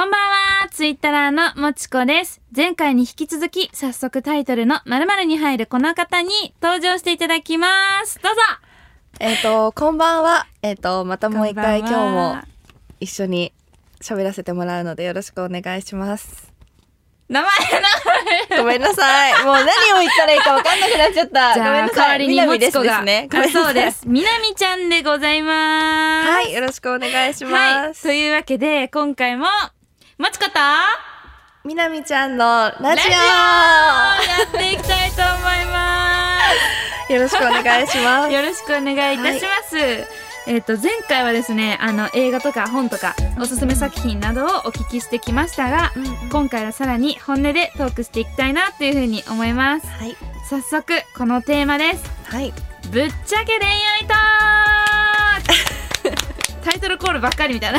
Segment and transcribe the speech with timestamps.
[0.00, 2.40] こんばんは、ツイッターのもちこです。
[2.56, 7.68] 前回に引き続き、早速タイトルの〇〇に入るこの方に登場していただきま
[8.06, 8.18] す。
[8.22, 8.40] どうぞ
[9.20, 10.46] えっ、と、こんばんは。
[10.62, 12.42] えっ、と、またもう一回こ今日も
[12.98, 13.52] 一緒に
[14.00, 16.50] 喋らせてもらうのでよろしくお願いします。
[17.28, 17.50] 名前
[18.58, 19.44] ごめんなさい。
[19.44, 21.52] もう何を言ったらいいか分かんなくなっちゃった。
[21.52, 21.96] じごめんなさい。
[21.96, 23.28] 代わりにもちこがですね。
[23.30, 24.08] ごめんなさいそうです。
[24.08, 26.30] みなみちゃんでございます。
[26.30, 27.88] はい、よろしくお願いしはい。
[27.88, 28.04] ます。
[28.04, 29.46] というわけで、今回も、
[30.20, 30.60] もちこと、
[31.66, 36.40] みなみちゃんのラジオやっていきたいと思いま
[37.08, 37.10] す。
[37.10, 38.30] オよろしくお願いします。
[38.30, 39.78] よろしくお願いいたします。
[40.46, 49.86] えっ、と、前回はですね、あの、映画とか本とか、おすすめ作品などをお聞きしてきましたが、うんうん今回はさらに本音でトークしていきたいなっていうふうに思います。
[49.86, 50.18] はい。
[50.50, 52.04] 早速、このテーマです。
[52.24, 52.52] はい。
[52.90, 57.78] ぶっちゃけ恋愛トーク タイトルコールばっかりみたいな。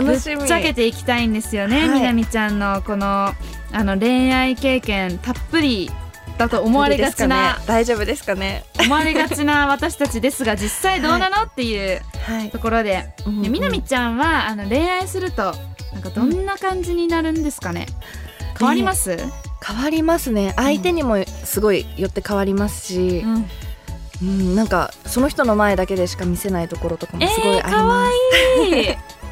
[0.00, 0.46] ぶっ楽しみ。
[0.46, 3.32] ちゃけていきたいんですよね、はいみなみちゃんのこの
[3.72, 5.90] あの恋愛経験たっぷり
[6.38, 8.64] だと思われがちな、ね大丈夫ですかね。
[8.80, 12.58] 思われがちな私たちですが実際どうなの、っていうはいと。
[12.58, 15.54] ころで,、うんうんでみなみちゃんはあの恋愛すると
[15.92, 17.86] なんかどんな感じになるんですかね、
[18.58, 19.16] 変わります、
[19.64, 20.52] 変わりますね。
[20.56, 23.50] 相手にもすごいよって変わりますし、うん
[24.22, 28.12] うん、なんかその人の前だけでしか見せないところとかもすごいあります。
[28.62, 28.96] えーかわいい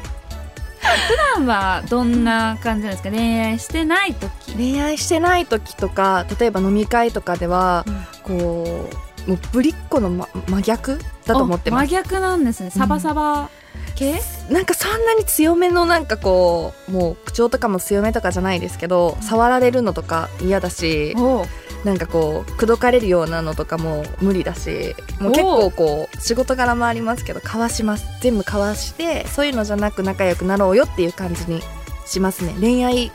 [1.35, 3.09] 普段はどんな感じなんですか？
[3.09, 4.53] 恋愛してない時？
[4.55, 7.85] 恋愛してない時とか例えば飲み会とかでは、
[8.23, 8.89] こ
[9.27, 11.81] うもうぶりっ子の、ま、真逆だと思ってます。
[11.81, 12.69] あ真逆なんですね。
[12.69, 13.49] サバサバ
[13.95, 21.13] 系、なんかそんなに強めのなんかこうもう口調とかも強めとかじゃないですけど触られるのとか嫌だし
[21.83, 28.05] なんかこう口説かれるようなのとかも無理だしもう結構こう仕事柄もありますけどかわします。
[28.21, 31.61] 全部かわしてそういうのじゃなく仲良くなろうよっていう感じに
[32.05, 32.55] しますね。
[32.59, 33.11] 恋愛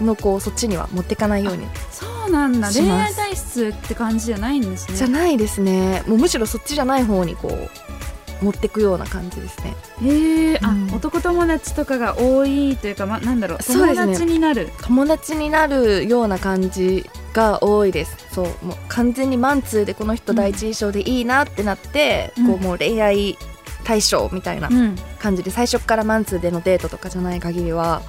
[0.00, 1.66] のこうそっちには持ってかないように。
[1.90, 4.96] そうなんだ恋愛体質って感じじゃないんですね。
[4.96, 6.02] じゃないですね。
[6.06, 9.74] もうむしろそっちじゃない方にこう持ってくような感じですね。
[10.02, 10.94] へえ、あうん。
[10.94, 13.58] 男友達とかが多いというか、ま、なんだろう。
[13.64, 18.16] 友達になる、友達になるような感じが多いです。
[18.32, 22.46] そうもう完全にマンツーでこの人第一印象でいいなってなって、うん。
[22.48, 23.36] こうもう恋愛
[23.84, 28.02] 対象みたいなうん、感じで最初からマンツーでのデートとかじゃない限りは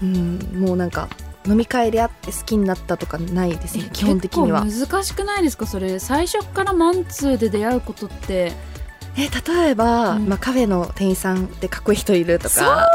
[0.00, 1.08] うんもうなんか
[1.44, 4.62] 飲み会で会って好きになったとかないですね基本的には。
[4.64, 5.66] 結構難しくないですか？
[5.66, 8.52] それ最初からマンツーで出会うことって。
[9.18, 10.28] え例えば、うん。
[10.28, 12.86] まあ、カフェの店員さんでかっこいい人いるとそうか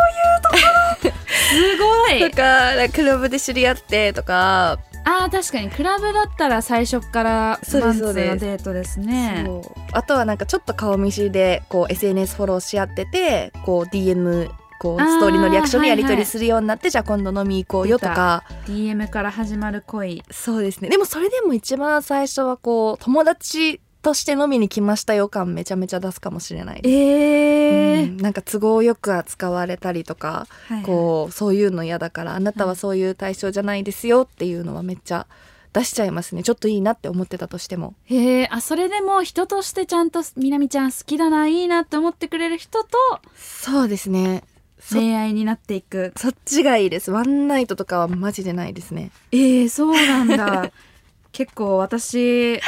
[1.02, 2.30] すごい。
[2.30, 5.70] とかクラブで知り合ってとかあー確かに。
[5.70, 9.46] クラブだったら最初からそうマンツーのデートですね。
[9.92, 16.24] あとはなんかちょっと顔見知りでこう SNS フォローし合っててこう DM こうストーリーのリアクションでやり取はいはい。
[16.24, 18.44] りするようになって、じゃあ今度飲み行こうよとか。
[18.66, 20.24] DM から始まる恋。
[20.32, 20.90] そうですね。
[20.90, 27.61] でもそれでも一番最初はこう友達として飲みに来ましたよ感めちゃめちゃ出すかもしれないです、ええ
[28.04, 28.18] うん。
[28.18, 30.48] なんか都合よく扱われたりとか、
[30.86, 35.28] こうそういうの嫌だからあなたはそういう対象じゃないですよっていうのはめっちゃ
[35.74, 36.44] 出しちゃいますね。
[36.44, 37.94] ちょっといいなって思ってたとしても。
[38.06, 42.98] へえあそれでも人としてちゃんとみなみちゃん好きだないいなって思ってくれる人と
[43.36, 44.44] そうですね。
[44.80, 46.12] そ恋愛になっていく。
[46.18, 47.12] そっちがいいです。
[47.12, 49.12] ワンナイトとかはマジでないですね。
[49.32, 50.72] えー、そうなんだ。
[51.32, 52.60] 結構私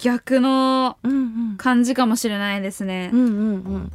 [0.00, 0.96] 逆の
[1.58, 3.10] 感じかもしれないですね。
[3.12, 3.32] うんうんう
[3.78, 3.92] ん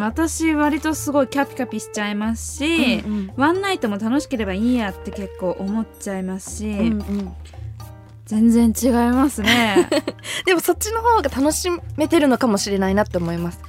[0.00, 3.32] 私割とすごいキャピキャピしちゃいますし、うんうん。
[3.36, 7.32] ワンナイトも楽しければいいやって結構思っちゃいますし、うんうん。
[8.26, 9.88] 全然違いますね。
[10.46, 13.60] でもそっちの方が楽しめてるのかもしれないなって思います。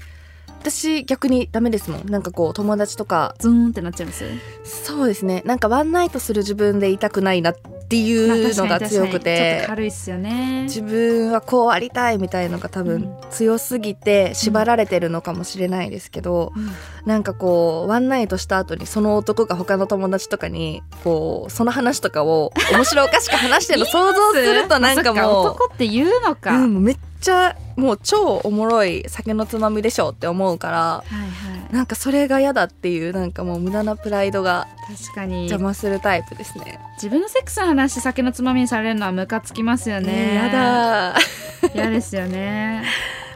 [0.59, 2.05] 私逆にダメですもん。
[2.05, 3.33] なんかこう友達とか。
[3.39, 4.25] ズーンってなっちゃいます？
[4.63, 5.41] そうですね。
[5.45, 7.55] なんかワンナイトする自分でいたくないなっ
[7.91, 9.65] ていうのが強くて。
[9.67, 10.63] 軽いっすよね。
[10.63, 16.71] 自分はこうありたいみたいのが多分強すぎて縛られてるのかもしれないですけど、うん。
[17.05, 31.73] なんかこうワンナイトした後にその男が他の友達とかにこうその話とかを面白おかしく話してるの 想像するとなんかもう男って言うのか、うん、めっちゃもう超おもろい酒のつまみでしょって思うからはいはい。
[31.73, 35.47] なんかそれが嫌だっていうなんかもう無駄なプライドが確かに。
[35.49, 36.79] 邪魔するタイプですね。
[36.95, 40.11] 自分のセックスの話酒のつまみにされるのはムカつきますよね。
[40.11, 41.15] ねやだ
[41.73, 42.83] 嫌ですよね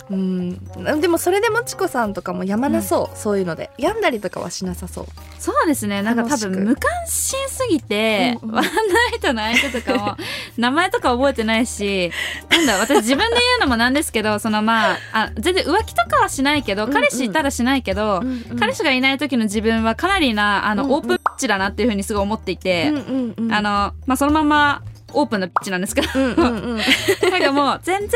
[0.10, 1.02] うん。
[1.02, 3.72] でもそれでもちこさんとかもやまなそう、そういうので。
[3.78, 5.06] 病んだりとかはしなさそう。
[5.40, 6.02] そうですね。
[6.02, 8.50] なんか多分無関心すぎて、うん。
[8.50, 8.70] うんワンナ
[9.16, 10.18] イトの相手とかも
[10.58, 12.12] 名前とか覚えてないし
[12.50, 16.94] なんだ私自分で言うのもなんですけどそのまああ全然浮気とかはしないけど、うんうん。
[16.94, 18.24] 彼氏いたらしないけど、
[18.60, 20.96] 彼氏がいない時の自分はかなりなあの、うんうん。
[20.96, 23.54] オープンピッチだなっていうふうにすごい思っていて、うんうんうん。
[23.54, 23.70] あの
[24.06, 24.82] まあそのまま
[25.14, 26.08] オープンなピッチなんですけど。
[26.16, 26.78] うんうんうん。
[27.32, 28.10] なんかもう全然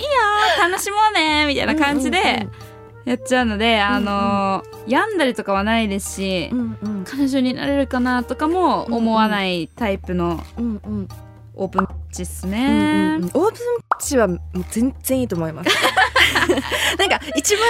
[0.00, 0.10] いいよ
[0.68, 2.48] 楽しもうねみたいな感じで
[3.04, 7.04] やっちゃうので、あの病んだりとかはないですし、うんうん。
[7.04, 11.08] 彼女になれるかなとかも思わないタイプのうんうん
[11.60, 13.18] オープンチっすうんね。
[13.20, 13.24] うん。
[13.26, 13.54] オープン
[14.00, 14.38] チはもう
[14.70, 15.68] 全然いいと思います。
[16.98, 17.66] なんか一番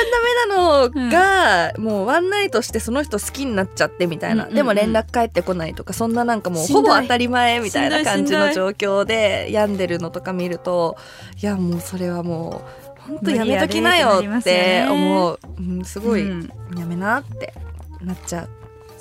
[0.48, 4.54] ダメなのが、もうワンナイトしてその人好きになっちゃってみたいな、うんうんうん。
[4.54, 10.96] でも連絡返ってこないとかそんななんかもうほぼ当たり前みたいな感じの状況で病んでるのとか見ると
[11.42, 12.62] いやもうそれはも
[13.08, 16.52] う本当やめときなよって思う、うん、すごい、うん。
[16.78, 17.54] やめなって
[18.02, 18.48] なっちゃう、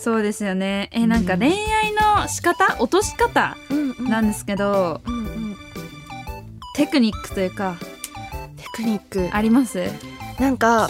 [0.02, 0.90] そうですよね。
[0.94, 2.78] えなんか恋愛の仕方？
[2.80, 3.58] 落とし方？
[3.70, 5.58] うんなんですけど、うんうん。
[6.76, 7.76] テクニックというか。
[8.56, 9.30] テクニック。
[9.36, 9.90] あります？
[10.40, 10.90] なんか。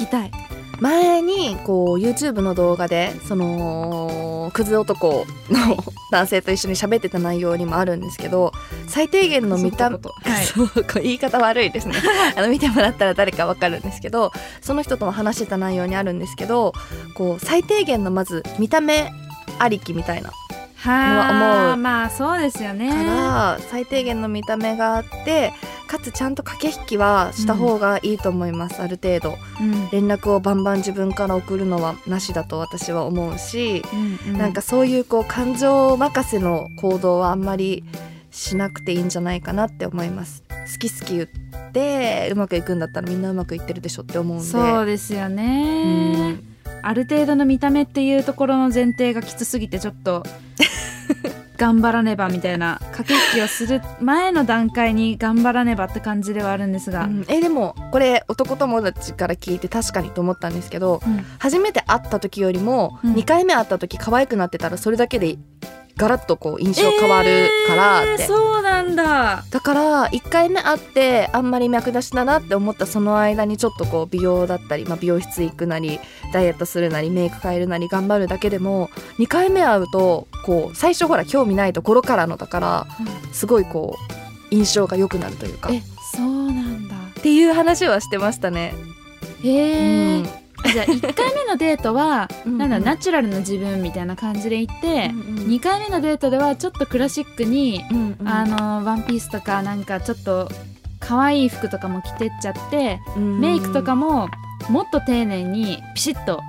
[0.80, 5.78] 前にこう YouTube の動画でそのクズ男の
[6.12, 8.52] 男性と一緒に喋ってた内容にもあるんですけど
[8.88, 10.00] 最低限の見た目、
[11.02, 11.96] 言い方悪いですね。
[12.36, 14.32] あの見てもらったら誰かわかるんですけど
[14.62, 16.74] その人とも話してた内容にあるんですけど
[17.14, 19.12] こう最低限のまず見た目
[19.60, 20.32] ありきみたいな
[20.82, 22.90] は思うあまあそうですよね。
[22.90, 25.54] から最低限の見た目があって
[25.88, 29.38] かつちゃんと駆け引きはした方がいいと思います、ある程度。
[29.60, 29.90] うん。
[29.92, 33.84] 連絡をバンバン自分から送るのはなしだと私は思うし、
[34.28, 37.84] うんうなんかそういうこう感情任せの行動はあんまり
[38.32, 40.44] しなくていいんじゃないかなって思います。
[40.50, 44.46] 好き好き言ってうまくいくんだったらみんなうまくいってるでしょって思うんで。
[44.46, 46.34] そうですようね。
[46.34, 46.49] ん
[46.82, 50.24] ある程度の見た目っていうところの前提がきつすぎてちょっと
[51.58, 57.26] 頑張らねばみたいな駆け引きをする前の段階に頑張らねばって感じではあるんですが、うん。
[57.28, 61.26] えでもこれ男友達から聞いて確かにと思ったんですけどうん。
[61.38, 63.14] 初めて会った時よりもうん。
[63.14, 65.38] 2回目会った時可愛くなってたらそれだけで
[66.00, 69.44] ガラッとこう印象変わるからって、えーそうなんだ。
[69.50, 76.00] だから1回目会ってあんまり脈出しだなって思ったその間にちょっとこう美容だったり、まあ、美容室行くなり
[76.34, 82.88] ダイエットするなりメイク変えるなり頑張るだけでも2回目会うとこう最初ほら興味ないところからのだから
[83.32, 83.98] すごいこ
[84.52, 85.70] う印象が良くなるというか。
[85.70, 85.82] っえ
[86.16, 86.96] そうなんだ。
[87.22, 88.74] ていう話はしてましたね。
[89.44, 98.28] へえ、うんじゃあ1回目のデートはうんなんだナチュラルな自分みたいな感じで行って、うんうん2回目のデートではちょっとクラシックに、うんうん。
[98.28, 100.50] あのワンピースとかなんかちょっと
[101.00, 103.40] 可愛い服とかも着てっちゃってうん。
[103.40, 104.30] メイクとかも
[104.70, 106.42] もっと丁寧にピシッと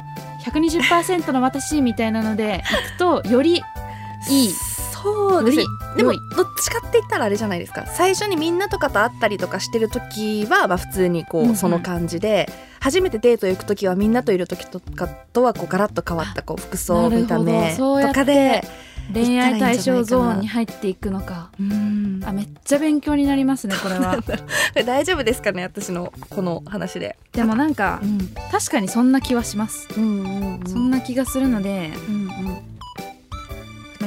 [0.45, 2.63] 120%の私みたいなので
[2.99, 3.63] 行くとより
[4.29, 4.51] いい
[5.03, 5.59] そうです。
[5.59, 5.65] ね
[5.97, 7.87] でもどっちかって言ったらあれじゃないですか。
[7.87, 11.57] 最初にみんなとかと会ったりとかしてる時は、まあ、普通にこう、うんうん。
[11.57, 12.49] その感じで
[12.81, 18.63] 初めてデート行く時はみんなといる時とかとはこうガラッと変わったこう服装見た目とかで
[19.13, 21.51] 恋愛対象ゾーンに入っていくのか。
[21.59, 22.23] うん。
[22.25, 24.19] あめっちゃ勉強になりますねこれは。
[24.87, 27.17] 大丈夫ですかね私のこの話で。
[27.33, 28.19] でもなんかうん。
[28.51, 30.67] 確かにそんな気はします、うんうんうん。
[30.67, 32.27] そんな気がするので、うんうん。
[32.27, 32.57] まあ、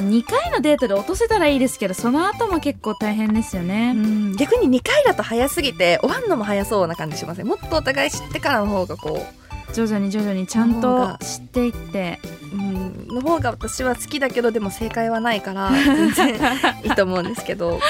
[0.04, 4.36] 2回のデートで落とせたらいいですけどその後も結構大変ですよね、うん。
[4.36, 7.48] 逆に2回だと早すぎて終わんのも早そうな感じしません。
[7.48, 9.26] もっとお互い知ってからの方がこ
[9.74, 12.20] 徐々に徐々にちゃんと知っていって。
[12.54, 16.36] う、うん、の方が私は好きだけどでも正解はないから全然
[16.84, 17.80] いいと思うんですけど。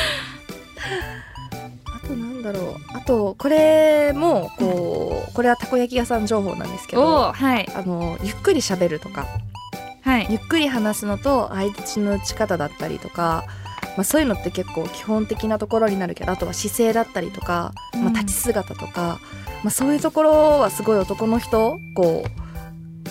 [1.85, 2.75] あとなんだろう。
[2.97, 7.69] あとこれもこうこれはたこ焼き屋さん情報なんですけおどおはい。
[7.75, 9.25] あのゆっくり喋るとか
[10.03, 10.27] はい。
[10.29, 13.45] ゆっくり話すのと相槌の打ち方だったりとか、
[13.95, 19.19] まあ、そういうのって結構基本的なところになるけどあとは姿勢だったりとか、まあ、うん立ち姿とか、
[19.63, 22.43] まあ、そういうところはすごい男の人こう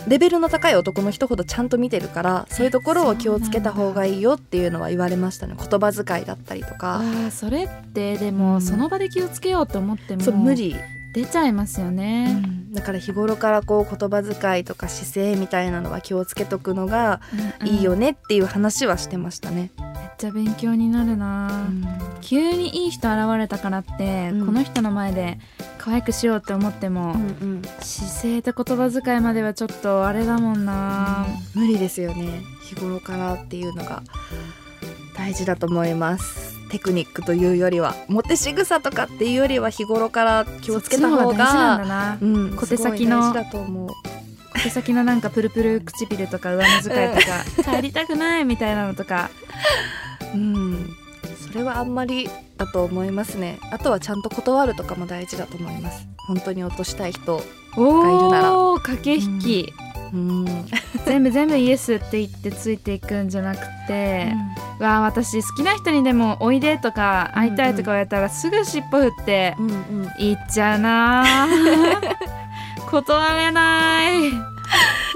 [0.08, 5.54] レベルの高い男の人ほどちゃんと見てるからそういうところを気をつけた方がいいよっていうのは言われましたね。
[5.56, 7.00] 言葉遣いだったりとか。
[7.30, 8.38] それってでうん。
[8.38, 10.74] もその場で気をつけようと思っても無理、
[11.12, 12.42] 出ちゃいますよね、
[12.72, 17.20] だから日頃からこう言葉遣いとか姿勢みたいなのは気をつけとくのが
[17.60, 19.70] うんいいよねっていう話はしてましたね。
[19.78, 21.68] めっちゃ勉強になるな、
[22.22, 24.46] 急にいい人現れたからって、うん。
[24.46, 25.38] この人の前で
[25.78, 27.24] 可愛くしようって思っても、うんう
[27.58, 27.62] ん。
[27.80, 32.42] 姿勢と言葉遣いまではちょっとあれだもんな、無理ですよね。
[32.62, 34.02] 日頃からっていうのが
[35.16, 36.58] 大事だと思います。
[36.61, 43.88] っテクニックというよりはモテ仕草とかっていうよりは日頃から気をつけた方がなうん小手先のすごい大事だと思う。
[44.62, 47.76] 手先のなんかプルプル唇とか上目遣いとか。
[47.76, 49.30] 帰りたくないみたいなのとか。
[50.34, 50.96] うん。
[51.46, 53.58] それはあんまりだと思いますね。
[53.70, 56.06] あとはちゃんと断るとかも大事だと思います。
[56.26, 57.42] 本当に落としたい人
[57.76, 59.72] おお駆け引き、
[60.12, 60.44] うん、
[61.06, 64.32] 全部全部イエスって言ってついていくんじゃなくて、
[64.78, 70.10] わあ私好きな人にでもおいでとか会いたいとか言われたらすぐ尻尾振ってうんうん。
[70.18, 72.86] 行っちゃうなー。
[72.90, 74.30] 断れない。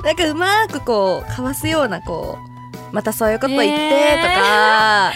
[0.02, 2.55] なんかうまくこうかわすようなこう
[2.92, 4.34] またそういうこと言ってとえー。
[4.34, 5.12] か、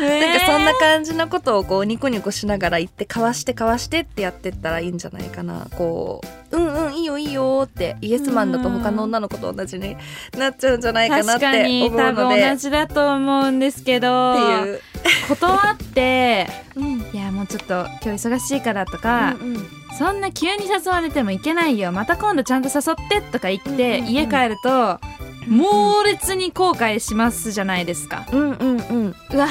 [0.00, 5.66] なんかそんなえ感じのことをこうニコニコしながら言ってかわしてかわしてってやってったらいいんじゃないかな。
[5.76, 9.96] こううんうんいいよいいよってイエスマンだと他の女の子と同じに
[10.36, 12.40] なっちゃうんじゃないかな確ってかに思う多ので。
[12.40, 14.32] 分同じだと思うんですけど。
[14.32, 14.80] っていう。
[15.28, 17.00] 断って うん。
[17.00, 19.66] いやもうちょっと今日忙しいからとか、うんうん。
[19.98, 21.92] そんな急に誘われてもいけないよ。
[21.92, 24.98] また今度ちゃんと誘ってとか言って、家帰ると
[25.46, 29.14] 猛烈に後悔しますじゃないですか、うんうんうん。
[29.32, 29.48] うわ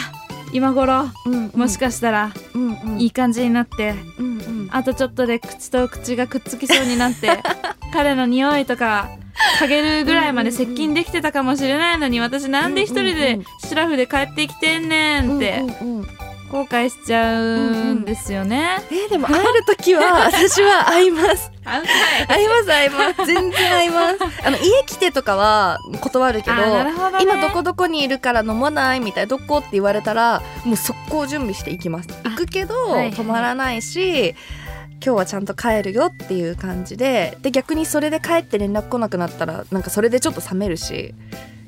[0.53, 3.01] 今頃うんもしかしたらうんうん。
[3.01, 4.69] いい感じになって、うんうん。
[4.71, 7.41] あとちょっとで口と口がくっつきそうになって
[7.93, 9.09] 彼の匂いとか
[9.59, 15.59] 嗅げるぐらいまで接近できてたかもしれないのに私なんで一人でシラフで帰ってきてんねんって。
[15.81, 16.20] うんうんうん
[16.51, 18.79] 後悔しちゃうんですよね。
[18.91, 21.49] えーでも会える時は 私は会います。
[22.27, 23.25] 会います会います。
[23.25, 24.17] 全然会います。
[24.45, 26.91] あの家来てとかは断るけどね。
[27.21, 32.09] 今どこどこにいるから飲まないみたいなどこって言われたらもう速攻準備して行きます。
[32.25, 34.35] 行くけど、止まらないし
[35.03, 41.15] 今日はちゃんと帰るよっていう感じでで逆にそれで帰って連絡来なくなったらなんかそれでちょっと冷めるし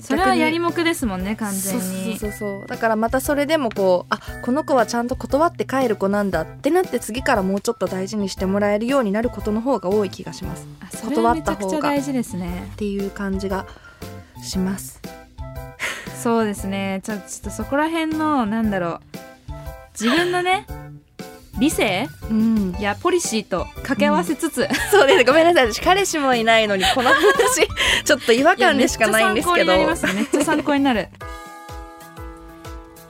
[0.04, 2.18] それはやりもくですもんね完全に。
[2.18, 10.66] そうそうそうだからまたそれでもこうあこの子はちゃんと断って帰る子なんだってなって次からもうちょっと大事にしてもらえるようになることの方が多い気がします。
[10.80, 12.68] あそれはめちゃくちゃ大事ですね。
[12.74, 13.66] っていう感じが
[14.42, 15.00] します。
[16.22, 17.00] そうですね。
[17.02, 19.00] ちょちょっとそこら辺のなんだろう。
[19.98, 20.66] 自分のね
[21.58, 22.08] 理性？
[22.30, 22.72] うん。
[22.80, 25.24] やポリシーと掛け合わせつつ、そうです。
[25.24, 25.72] ごめんなさい。
[25.72, 27.68] 私彼氏もいないのにこの話
[28.04, 29.72] ちょっと違和感でしかないんですけど。
[29.72, 31.08] いやめっちゃ参考になりますめっちゃ参考になる。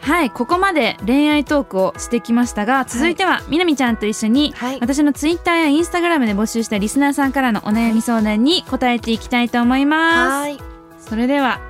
[0.00, 4.78] はいここまで恋愛トークをしてきましたが続いては、みなみちゃんと一緒にはい。
[4.80, 10.30] 私のツイッターやインスタグラムで募集したリスナーさんからのお悩み相談に答えていきたいと思います。
[10.42, 10.58] はい。
[11.00, 11.60] それでは、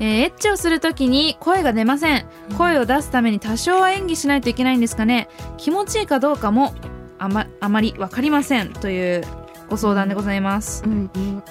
[0.00, 2.26] えーエッチをするときに声が出ません。
[2.58, 5.28] 声を出すために多少は演技しないといけないんですかね。
[5.56, 6.74] 気持ちいいかどうかも
[7.18, 8.72] あまあまり分かりません。
[8.72, 9.24] という
[9.68, 11.42] ご相談でございます、うんうん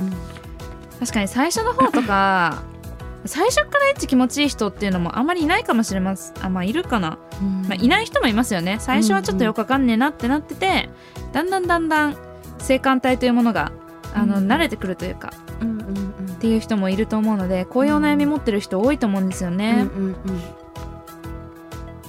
[1.00, 2.64] 確かに最初の方とか
[3.26, 7.64] 最初からエッチ気持ちいい人っていうのもあまりいないかもしれませんあまあいるかな、うん。
[7.64, 8.78] まあ、いない人もいますよね。
[8.80, 10.90] 最初はちょっとよくわかんねえなってなってて
[11.34, 12.16] だんだんだんだん
[12.60, 13.72] 性感帯というものが
[14.14, 14.48] あの、うん。
[14.48, 15.34] 慣れてくるというか。
[15.62, 16.03] うんうんうん
[16.44, 20.16] っていう人もいると思うのでこういうお悩み持ってる人多いと思うんですよね、うんうん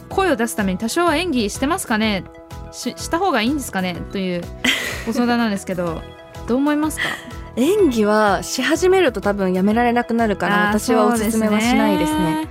[0.09, 2.23] 声を出すために多少は演技してますかね？
[2.71, 3.97] しした方がいいんですかね？
[4.12, 4.43] という
[5.07, 6.03] ご相談なんですけど
[6.47, 7.05] どう思いますか？
[7.57, 12.49] 演技はし始めると多分やめられなくなるから私はおすすめはしないですね。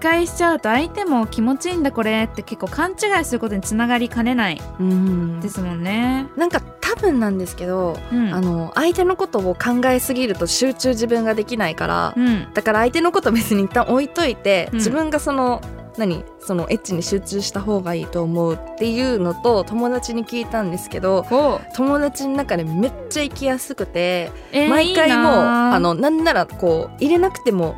[0.00, 5.40] 回しちゃうと相手も気持ちいいんだこれって結構勘違いすることにつながりかねないうん。
[5.40, 6.28] ですもんね。
[6.36, 14.78] なんか多分なんですけど、うん、あの相手のことを考えすぎると集中自分ができないから、うん、だから相手のこと別に一旦置いといて、うん。
[14.78, 15.60] 自分がその
[15.98, 24.68] 何そのエッチに集中した方がいいと思うっていうのと友達に聞いたんですけどお友達の中でめっちゃ行きやすくてえー。
[24.68, 27.74] 毎回もうあのなんならこう入れなくても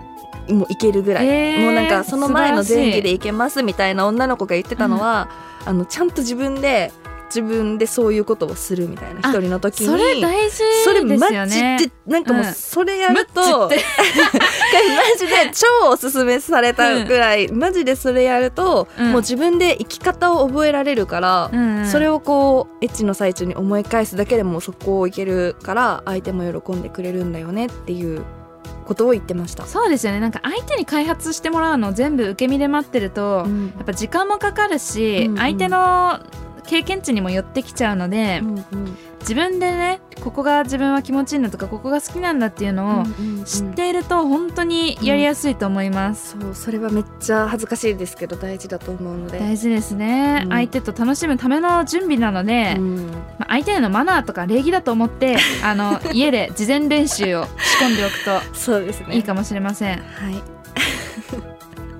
[0.48, 5.28] もういけるぐらい、えーもうなんかその前の前期でいけますみたいな女の子が言ってたのは、
[5.64, 6.92] あのちゃんと自分で
[7.28, 11.78] 自分でそういうことをするみたいなあ一人の時にそれ大事それですよマジね。
[11.78, 12.52] でなんかもううん。
[12.54, 13.84] それやると、マッチって。
[14.96, 19.12] マジで 超おすすめされたぐらい、マジでそれやると、うん。
[19.12, 21.86] もう自分で生き方を覚えられるから、うんうん。
[21.86, 28.22] それをこうエッチの最中に思い返すだけでもそこをいけるから相手も喜んでくれるんだよねっていう
[28.88, 29.66] ことを言ってました。
[29.66, 30.20] そうですよね。
[30.20, 33.66] なんか相手に開発してもらうのを全部受け身で待ってると、うん。
[33.76, 35.38] やっぱ時間もかかるし、うんうん。
[35.38, 36.20] 相手の
[36.68, 38.96] 経験値にも寄ってきちゃうので、うんうん。
[39.20, 49.38] 自分でねここが自分は気持ちいいんだとかここが好きなんだっていうのをうんうん知っていると本当にやりやすいと思います、そうそれはめっちゃ恥ずかしいですけど大事だと思うので。
[49.38, 50.50] 大事ですね、うん。
[50.50, 53.06] 相手と楽しむための準備なので、うん。
[53.38, 59.16] まあ、相手へのマナーとか礼儀だと思って あの家で事前練習を仕込んでおくとそうですね。
[59.16, 59.98] いいかもしれません。
[59.98, 60.42] はい。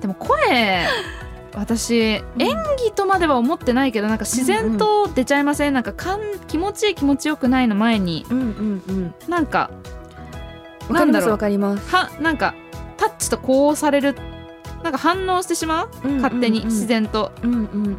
[0.01, 0.39] でも声
[1.59, 8.27] 私演技とまでは思ってないけどなんか自然と出ちゃいません、なんかかん気持ちいい気持ちよくないの前に。
[8.31, 9.15] うんうんうん。
[9.29, 9.71] なんか
[10.89, 11.95] わかりますわかります。
[11.95, 12.55] はなんか
[12.97, 14.15] タッチとこうされる。
[14.83, 16.09] なんか反応してしまう？
[16.09, 17.99] 勝手に自然と、うんうんうん。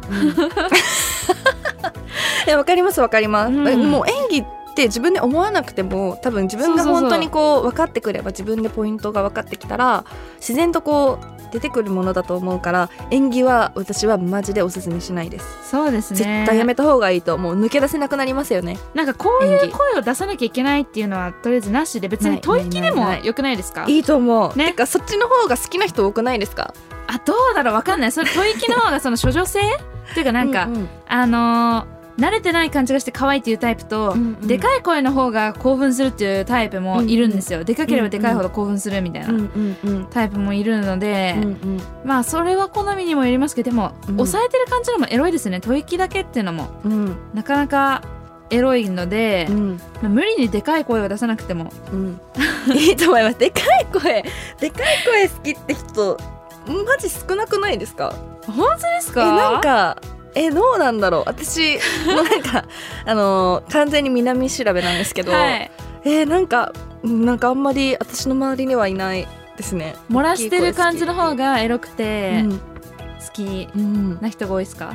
[2.46, 10.06] いやわかりますわかります、うんもう演技って自分で思わなくても多分自分が本当にこう分かってくれば自分でポイントが分かってきたら
[10.38, 16.18] 自然とこう出てくるものだと思うから演技は私はマジでおすすめしないです、そうですね。
[16.18, 17.60] 絶対やめた方がいいともう。
[17.60, 18.78] 抜け出せなくなりますよね。
[18.94, 23.84] なんかこういう声を出さなきゃいけないっていうのはとりあえずなしで別に吐息でもよくないですか？
[23.88, 24.68] いいと思う、ね。
[24.68, 26.72] てかそっちの方が好きな人多くないですか？
[27.06, 27.74] あどうだろう？
[27.74, 28.12] わかんない。
[28.12, 29.60] それ吐息の方がその処女性？
[29.60, 30.88] っていうかなんか、うんうん。
[31.08, 34.46] あのー慣れてない感じがして可愛いっていうタイプと、うんうん。
[34.46, 39.30] でかい声の方が興奮するっていうタイプもいるんですよ、でかければでかいほど興奮するみたいな。
[39.30, 39.36] うん
[39.84, 40.06] うんうん。
[40.10, 41.80] タイプもいるので、うんうん。
[42.04, 44.16] まあそれは好みにもよりますけどでも、うん。
[44.16, 45.60] 抑えてる感じのもエロいですね。
[45.64, 47.16] 吐息だけっていうのもうん。
[47.34, 48.02] なかなか
[48.50, 49.80] エロいので、うん。
[50.02, 52.20] まあ無理にでかい声を出さなくてもうん、
[52.76, 53.38] いいと思います。
[53.38, 54.24] でかい声
[54.60, 56.18] でかい声好きって人
[56.66, 58.12] マジ少なくないですか？
[58.46, 59.22] 本当ですか？
[59.22, 59.96] えなんか
[60.34, 61.22] えどうなんだろう？
[61.26, 62.64] 私もう なんか
[63.04, 65.70] あのー完全に南調べなんですけど、はい、
[66.04, 66.72] えなんか
[67.02, 69.96] うんなんかあんまり私の周りにはいないですね。
[70.10, 72.58] 漏らしてる感じの方がエロくてうん。
[72.58, 74.94] 好きうんな人が多いですか、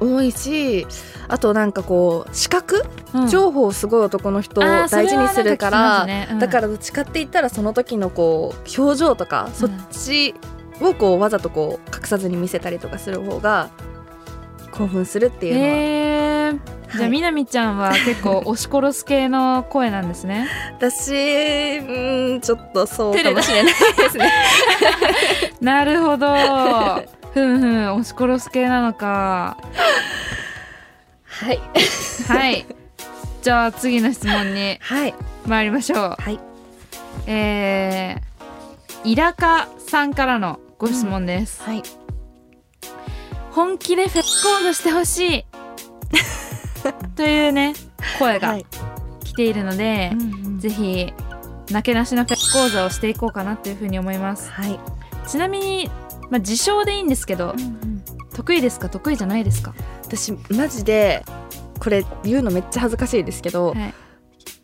[0.00, 0.86] 多いし
[1.28, 2.84] あとなんかこう視覚？
[3.14, 3.28] うん。
[3.28, 6.28] 情報をすごい男の人を大事にするから、ね。
[6.30, 6.38] うん。
[6.38, 10.34] だからどっちかって言ったらその時のこう表情とか、そっち
[10.80, 13.68] をこうわざとこう隠さずに見せたりとかする方が
[14.78, 20.48] 興奮するっていうのは、えー、じゃあみなみちゃんは結構押し殺す系の声なんですね。
[20.78, 24.32] 私うんちょっとそうかもしれないですね。
[25.60, 26.28] なるほど。
[27.34, 29.56] ふんふん押し殺す系なのか。
[31.24, 31.60] はい。
[32.28, 32.66] はい。
[33.42, 35.14] じゃあ次の質問にはい。
[35.44, 36.16] 参りましょう。
[36.16, 36.38] はい。
[37.26, 41.82] えー、イラカさんからのご質問です、はい
[43.58, 45.44] 本気でフェスコードしてほしい。
[47.16, 47.74] というね
[48.20, 48.66] 声がはい。
[49.24, 50.12] 来ているので、
[50.58, 51.12] ぜひ
[51.72, 54.48] なけなしのフェス講座をしていこうかなというふうに思います。
[54.52, 54.78] はい、
[55.26, 55.90] ちなみに、
[56.30, 57.56] まあ、自称でいいんですけど
[58.32, 58.88] 得意ですか？
[58.88, 61.24] 得意じゃないですか、私マジで
[61.80, 63.94] これ言うのめっちゃ恥ずかしいですけど、はい、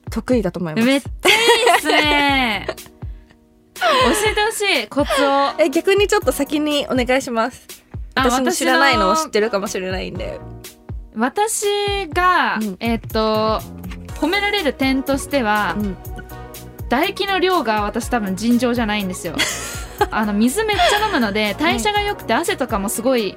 [0.09, 0.87] 得意だと思います。
[0.87, 2.67] めっちゃいいですね。
[3.75, 3.85] 教
[4.31, 5.53] えてほしいコツを。
[5.59, 7.67] え逆にちょっと先にお願いします。
[7.69, 7.84] あ
[8.15, 10.41] 私の知らないのを知ってるかもしれないんで
[11.17, 12.77] 私が、うん。
[12.81, 13.61] えっと
[14.21, 15.97] 褒められる点としては、うん。
[16.89, 19.35] 唾液の量が私多分尋常じゃないんですよ。
[20.11, 23.37] あの水めっちゃ飲むので代謝が良くて汗とかもすごい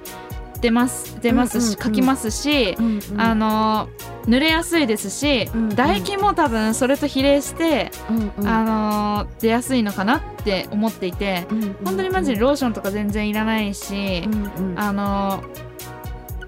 [0.62, 1.78] 出ます出ますし、うんうんうん。
[1.78, 3.90] かきますし、うんあの
[4.28, 5.70] 濡れやすいですし、うんうん。
[5.70, 8.48] 唾液も多分それと比例して、うんうん。
[8.48, 8.64] あ
[9.24, 14.80] の出やすいのかなって思っていてうんうん本当にマジでローションとか全然いらないし、うんうん。
[14.80, 15.44] あの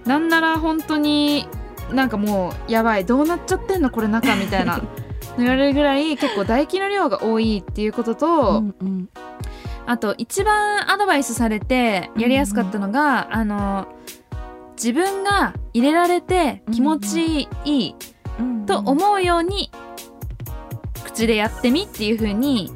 [0.05, 1.47] なんなら本当に
[1.91, 4.81] なんかもうやばいどうなっちゃってんのこれ中みたいな
[5.37, 8.27] 言われるぐらい結構唾液の量が多いっていうことと、
[8.59, 9.09] うんうん
[9.89, 13.87] あと一番アドバイスされてやりやすかったのが、あの
[14.73, 17.95] 自分が入れられて気持ちいい
[18.39, 19.71] うんと思うように
[21.03, 22.71] 口でやってみっていう風に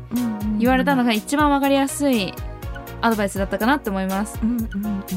[0.58, 2.34] 言われたのが一番わかりやすい
[3.02, 4.40] アドバイスだったかなって思います。
[4.42, 5.16] うんうん結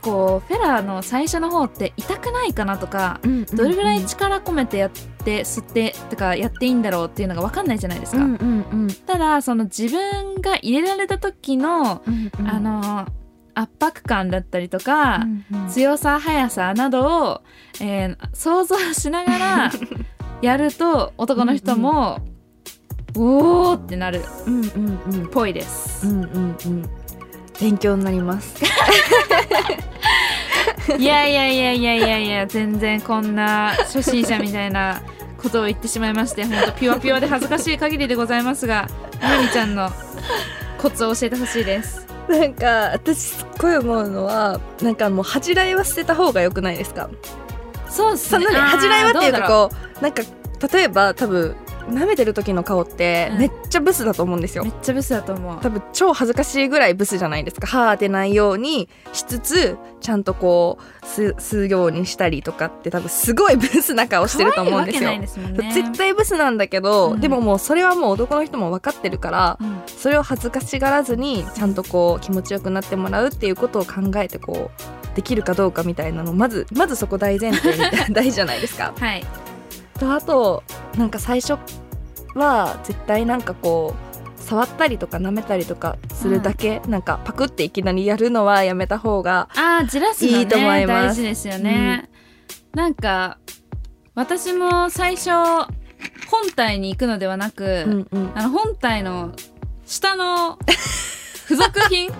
[0.00, 8.88] 構フェラーの最初の方って痛くないかなとかうんどれぐらい力込めてやって吸ってとかやっていいんだろうっていうのが分かんないじゃないですか、うんうんうん。
[9.06, 12.48] ただその自分が入れられた時の、うんうん。
[12.48, 13.06] あの
[13.54, 15.16] 圧迫感だったりとか、
[15.50, 15.68] うんうん。
[15.68, 17.40] 強さ速さなどを、
[17.80, 19.70] えー想像しながら
[20.40, 22.20] やると男の人も、
[23.16, 25.26] おーってなるっうんうんうん。
[25.30, 26.90] ぽいです、うんうんうん
[27.60, 28.54] 勉強になります。
[30.98, 35.02] いやいやいやいやいやいや全然こんな初心者みたいな
[35.40, 38.88] ことを言ってしまいまして本当ピュアピュアで恥ずかしい限りでございますが
[39.38, 39.90] ゆみちゃんの
[40.78, 42.06] コツを教えてほしいです。
[42.28, 47.08] なんか私すっごい思うのはなんかもう恥じらいは捨てた方が良くないですか？
[47.88, 48.44] そうっすね。
[48.46, 49.48] そんなに恥じらいはっていうかう。
[49.48, 49.70] こ
[50.00, 50.22] うなんか
[50.72, 51.54] 例えば多分
[51.90, 53.38] 舐めてる時の顔ってうん。
[53.38, 55.60] めっちゃブスだと思うんですよ、めっちゃブスだと思う。
[55.60, 57.66] 多分超恥ずかしいぐらいブスじゃないですか。
[57.66, 65.10] 歯当てないようにしつつちゃんとこう吸吸うようにしたりとかって多分すごいブスな顔してると思うんですよ。
[65.72, 67.20] 絶対ブスなんだけど、うん。
[67.20, 69.82] でももうそれはもう男の人も分かってるからうん。
[69.86, 78.92] それを恥ずかしがらずにちゃんとこう気持ちよくなってもらうっていうことを考えてこうできるかどうかみたいなのまずまずそこ大前提みたいな 大事じゃないですか。
[78.98, 79.24] はい
[80.00, 80.64] とあと
[80.96, 81.58] なんか最初
[82.34, 89.48] は絶対なんかこう触ったりとか舐めたりとかするだけ、なんかパクっていきなりやるのはやめた方が
[90.20, 91.08] いいと思います。
[91.08, 92.08] 大事ですよね、
[92.72, 93.38] なんか
[94.14, 95.30] 私も最初
[96.30, 98.32] 本体に行くのではなく、うんうん。
[98.34, 99.34] あの本体の
[99.84, 100.58] 下の
[101.46, 102.10] 付属品。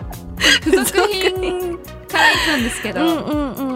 [0.62, 3.69] 付属品から行くんですけど、うんうんうん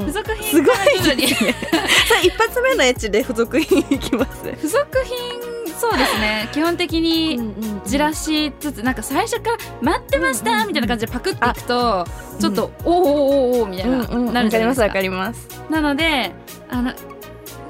[0.00, 0.64] 付属すごい。
[0.64, 1.22] 品から徐々に。
[2.22, 4.42] 一発目のエッジで付属品いきます？
[4.44, 5.16] 付属品
[5.78, 6.48] そうですね。
[6.52, 7.54] 基本的に
[7.86, 12.04] じらしつつなんか最初から「待ってました!」みたいな感じでパクっていくと
[12.38, 13.08] ちょっと「おーおー
[13.52, 14.86] おーおーみたいな、うんうんなるじゃないですか。
[14.86, 16.32] わかりますなので
[16.70, 16.92] あの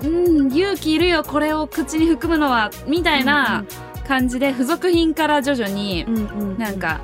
[0.03, 3.65] うん勇気いるよこれを口に含むのはみたいな
[4.09, 6.59] 感じで付属品から徐々にりますうんうん。
[6.59, 7.01] なんか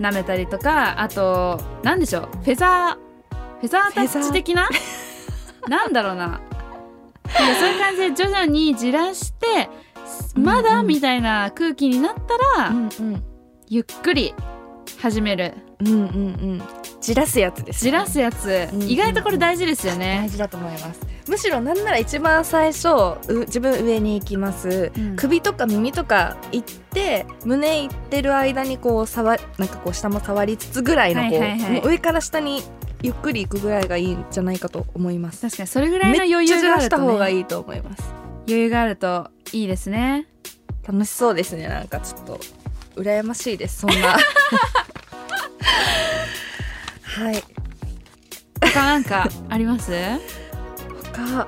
[0.00, 3.07] 舐めたりとかあとなんでしょうフェザー
[3.60, 4.68] フェザータッチ的な？
[5.68, 6.26] なんだろうな。
[6.26, 6.40] な
[7.60, 9.68] そういう感じで徐々にじらして
[10.34, 10.74] まだ？
[10.74, 10.86] うんうん。
[10.86, 13.22] みたいな空気になったら、うんうん。
[13.68, 14.34] ゆっくり
[15.00, 15.54] 始める。
[15.80, 16.00] うんうんう
[16.54, 16.62] ん。
[17.00, 21.00] じらすやつですじらすやつ、うん意外とこれ大事ですよ大ね、事だと思います。
[21.28, 22.88] むしろなんなら一番最初
[23.28, 25.14] う自分上に行きます、うん。
[25.14, 31.82] 首とか耳とか行って胸行ってる間にこう触なんかこう下も触りつつぐらいのこう,、はいはいはい。
[31.84, 32.62] 上から下に
[33.02, 35.42] ゆっくり行くぐらいがいいんじゃないかと思います。
[35.42, 38.02] 確かにそれぐらいの余裕がある方がね、いいと思います
[38.48, 40.26] 余裕があるといいですね。
[40.86, 41.68] 楽しそうですね。
[41.68, 42.40] なんかちょっと
[42.96, 43.80] 羨ましいです。
[43.80, 44.16] そんな。
[47.02, 47.42] はい。
[48.60, 49.92] 他なんかあります？
[51.12, 51.46] 他？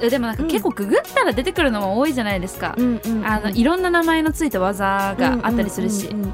[0.00, 0.48] えでもなんかうん。
[0.48, 6.32] 結構ググったら出てくるのも多いじゃないですか、うんうんうんあのいろんな名前のついた技があったりするし、うんうん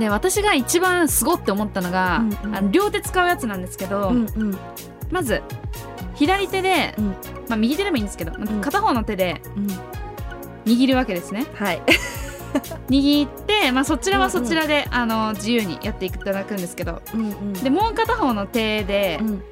[0.00, 2.56] で私が一番すごって思ったのが、うんうん。
[2.56, 4.54] あの両手使うやつなんですけど、うんうん。
[4.54, 4.58] うん
[5.10, 5.42] まず
[6.14, 7.06] 左手で、うん。
[7.48, 8.60] まあ、右手でもいいんですけど、ん。
[8.60, 9.66] 片方の手でうん。
[10.64, 11.46] 握るわけですね。
[11.54, 11.82] はい。
[12.88, 17.52] 握って、まあ、そちらはそちらで、あの自由にやっていただくんですけどうんうん。
[17.52, 19.42] でもう片方の手で、うん。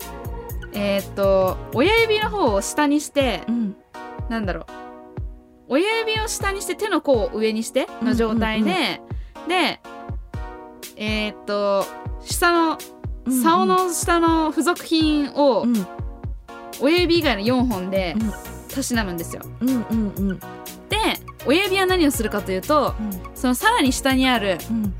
[0.72, 3.76] えーっと親指の方を下にしてうん。
[4.28, 4.64] なんだろう。
[5.68, 9.00] 親指を下にして手の甲を上にしての状態で、
[9.48, 9.80] で
[10.98, 11.84] えーっと
[12.24, 12.78] 下の
[13.42, 15.86] 竿の下の付属品をうん。
[16.80, 18.32] 親指以外の4本でうん。
[18.72, 19.42] たしなむんですよ。
[19.60, 20.38] うんうんうん。
[20.38, 20.44] で
[21.46, 22.94] 親指は何をするかというと
[23.34, 24.94] そのさらに下にあるうん。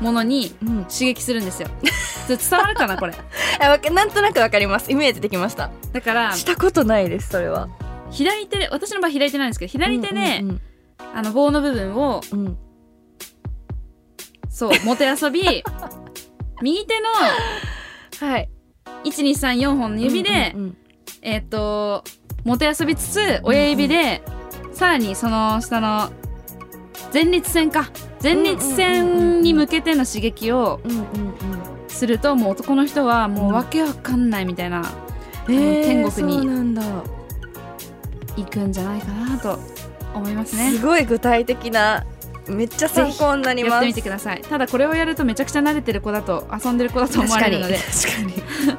[0.00, 0.84] ものにうん。
[0.84, 1.68] 刺激するんですよ。
[2.28, 3.14] 伝わるかなこれ。
[3.92, 4.90] なんとなくわかります。
[4.90, 5.70] イメージできました。
[5.92, 7.68] だからしたことないですそれは。
[8.10, 10.60] 左手で私の場合左手なんですけど左手で、うん
[11.14, 12.58] あの棒の部分をうんうん
[14.54, 15.42] そうもてあそび。
[16.62, 17.10] 右手の
[18.28, 18.48] はい。
[19.04, 20.76] 1234本の指で、うんうん
[21.22, 22.04] えっ、と
[22.44, 24.22] もてあそびつつ親指で、
[24.72, 26.10] さらにその下の
[27.12, 27.90] 前立腺か。
[28.22, 30.80] 前立腺に向けての刺激を
[31.88, 34.82] するともう男の人はもううんわけわかんないみたいな、
[35.48, 36.46] えー天国に
[38.36, 39.58] 行くんじゃないかなと
[40.14, 40.70] 思いますね。
[40.70, 42.06] すごい具体的な
[42.48, 44.42] めっちゃ参考になりやってますみてください。
[44.42, 47.78] ただこれをやるとめちゃくちゃ慣れてる子だと遊んでる子だと思われるので。
[47.78, 48.32] 確かに。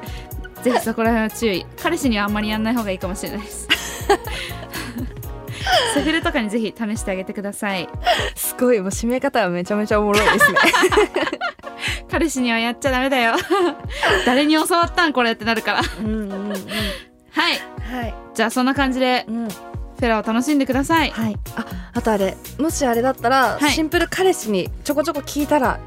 [0.64, 1.66] ぜひそこら辺は注意。
[1.82, 3.68] 彼氏にはあんまりやんない方がいいかもしれないです。
[5.94, 7.88] セフレとかにぜひ試してあげてください。
[8.36, 10.60] すごいもう締め方はめちゃめちゃおもろいですね。
[12.10, 13.36] 彼氏にはやっちゃダメだよ。
[14.26, 15.82] 誰に教わったんこれってなるから。
[16.00, 16.30] うん。
[16.50, 16.58] はい。
[17.92, 18.14] はい。
[18.34, 19.48] じゃあそんな感じでうん
[19.98, 21.12] フェラを楽しんでください。
[21.12, 21.38] はい。
[21.56, 23.72] ああとあれもしあれだったら、はい。
[23.72, 25.80] シンプル彼氏にちょこちょこ聞いたら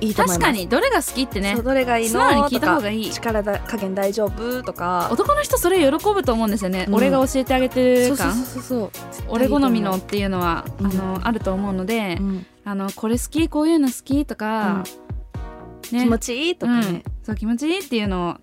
[0.00, 0.40] いいと思います。
[0.40, 1.56] 確かにどれが好きってね。
[1.56, 2.12] どれがいいの？
[2.12, 3.10] 素直に聞いた方がいい。
[3.10, 4.62] 力だ加減大丈夫？
[4.62, 5.08] とか。
[5.10, 6.94] 男の人それ喜ぶと思うんですよね、うん。
[6.94, 8.34] 俺が教えてあげてる感。
[8.34, 9.24] そうそうそうそう。
[9.28, 10.86] 俺好みのっていうのは、うん。
[10.86, 12.46] あのあると思うので、うん。
[12.64, 14.84] あのこれ好きこういうの好きとか、
[15.90, 16.04] ね。
[16.04, 16.80] 気持ちいいとかうん。
[16.80, 18.36] ね、そう気持ちいいっていうのを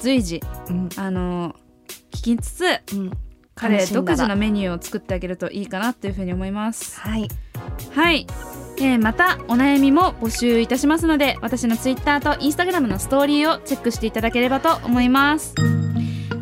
[0.00, 0.88] 随時うん。
[0.96, 1.54] あの
[2.12, 2.64] 聞きつつ
[2.94, 3.12] うん
[3.60, 6.98] 彼独自のメニューを作ってあげるといいかなというふうに思います。
[7.00, 7.28] はい。
[7.94, 8.26] はい、
[8.78, 15.54] えーまたお悩みも募集いたしますので私のツイッターとインスタグラムのストーリーをチェックしていただければと思います。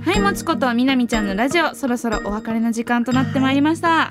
[0.04, 4.08] はいもちことみなみちゃんのラジオそろそろお別れの時間となってまいりました。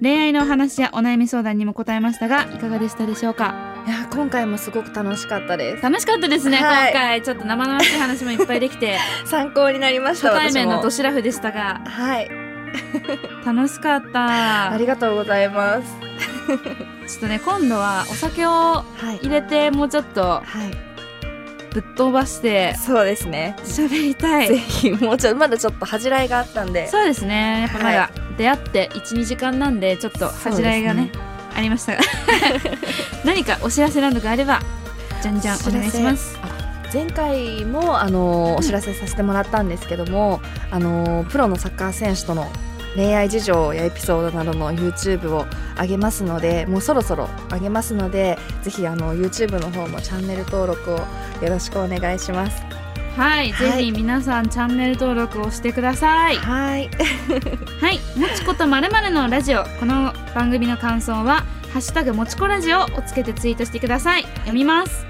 [0.00, 3.84] 恋愛のお話やお悩み相談にも答えましたがいかがでしたでしょうか？
[3.86, 5.82] いや今回もすごく楽しかったです。
[5.82, 6.92] 楽しかったですね、はい。
[6.92, 7.22] 今回。
[7.22, 8.98] ちょっと生々しい話もいっぱいできて。
[9.26, 11.82] 参考になりました初対面のドシラフでしたが。
[11.84, 12.37] はい
[13.44, 14.70] 楽しかった。
[14.72, 15.96] ありがとうございます。
[17.06, 19.16] ちょっとね今度はお酒をはい。
[19.22, 20.88] 入れてもうちょっとはい。
[21.72, 23.54] ぶっ飛ばしてそうですね。
[23.64, 24.48] 喋りたい。
[24.48, 26.88] ぜひもうちょっとまだちょっと恥じらいがあったんで。
[26.88, 27.62] そうですね。
[27.62, 31.10] やっぱまだは出会って12時間なんでちょっと恥じらいがね。
[31.54, 32.00] ありましたが。
[33.24, 34.60] 何かお知らせなどがあれば
[35.22, 36.38] じゃんじゃんお願いします
[36.92, 42.46] 前回もあのお知らせさせてもらったんですけども、あのプロのサッカー選手との
[42.94, 45.46] 恋愛事情やエピソードなどの YouTube を
[45.80, 51.04] 上げますのでもうそろそろ上げますのでぜひあの YouTube の方もチャンネル登録をよ
[51.42, 52.62] ろしくお願いします。
[53.16, 53.76] はい、はい。
[53.76, 56.36] ぜひ皆さんチャンネル登録をしてください。
[56.36, 56.88] はい。
[57.80, 59.64] はい、もちことまるまるのラジオ。
[59.80, 64.22] この番組の感想はハッシュタグもちこラジオをつけてツイートしてください。
[64.22, 65.04] 読みます、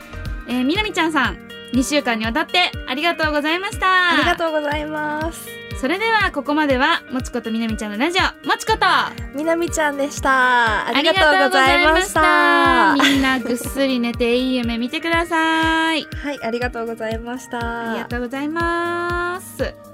[0.48, 4.14] えー、みなみちゃんさん2週間にわたってありがとうございました。
[4.14, 5.48] ありがとうございます。
[5.81, 8.78] それではここまではもちことみなみちゃんのラジオもちこと。
[8.83, 10.88] あみなみちゃんでした。
[10.88, 12.94] ありがとうござざいました。
[12.94, 16.02] みんなぐっすり寝ていい夢見てください。
[16.02, 17.92] はいありがとうございました。
[17.92, 19.88] ありがとうございます